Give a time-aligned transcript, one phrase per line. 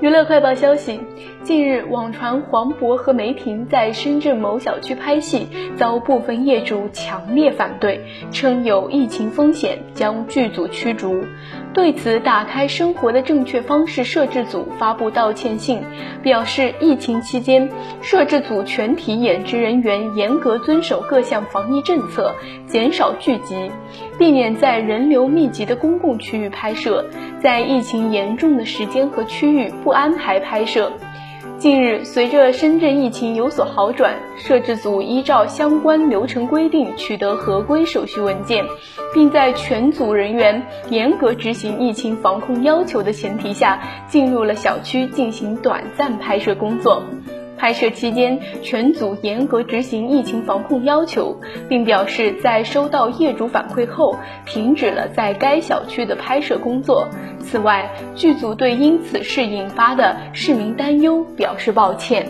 [0.00, 1.00] 娱乐快报消息：
[1.42, 11.24] 近日，网传黄渤和梅婷在深圳某小区拍戏，遭部分业主强烈反对，称有疫情风险，将剧组驱逐。
[11.74, 15.80] 对此，打开生活的正确方式摄制组发布道歉信，
[16.22, 17.68] 表示疫情期间，
[18.00, 22.34] 摄制组全体演职人员严格遵守各项防疫政策，
[22.66, 23.70] 减少聚集，
[24.18, 27.04] 避免在人流密集的公共区域拍摄，
[27.40, 30.90] 在疫情严重的时间和区域不安排拍摄。
[31.58, 38.64] 近日，随着深圳疫情有所好转，摄制组依照相关流程规定取得合规手续文件，
[39.12, 47.02] 并在全组人员严格执行疫情防控要求的前提下，进入了小区进行短暂拍摄工作。
[47.58, 51.36] 拍摄期间，全组严格执行疫情防控要求，
[51.68, 57.08] 并表示在收到业主反馈后，停止了在该小区的拍摄工作。
[57.40, 62.26] 此外，剧组对因此事引发的市民担忧表示抱歉。